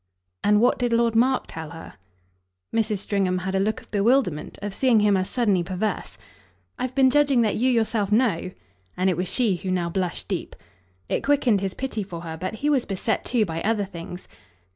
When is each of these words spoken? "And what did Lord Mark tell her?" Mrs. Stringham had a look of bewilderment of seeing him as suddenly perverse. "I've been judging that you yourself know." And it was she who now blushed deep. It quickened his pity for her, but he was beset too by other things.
"And 0.43 0.59
what 0.59 0.79
did 0.79 0.91
Lord 0.93 1.15
Mark 1.15 1.43
tell 1.45 1.69
her?" 1.69 1.93
Mrs. 2.75 2.97
Stringham 2.97 3.37
had 3.37 3.53
a 3.53 3.59
look 3.59 3.81
of 3.81 3.91
bewilderment 3.91 4.57
of 4.63 4.73
seeing 4.73 5.01
him 5.01 5.15
as 5.15 5.29
suddenly 5.29 5.61
perverse. 5.61 6.17
"I've 6.79 6.95
been 6.95 7.11
judging 7.11 7.41
that 7.43 7.55
you 7.57 7.69
yourself 7.69 8.11
know." 8.11 8.49
And 8.97 9.11
it 9.11 9.15
was 9.15 9.27
she 9.27 9.57
who 9.57 9.69
now 9.69 9.89
blushed 9.91 10.27
deep. 10.27 10.55
It 11.07 11.21
quickened 11.23 11.61
his 11.61 11.75
pity 11.75 12.01
for 12.01 12.21
her, 12.21 12.35
but 12.35 12.55
he 12.55 12.67
was 12.71 12.85
beset 12.87 13.23
too 13.25 13.45
by 13.45 13.61
other 13.61 13.85
things. 13.85 14.27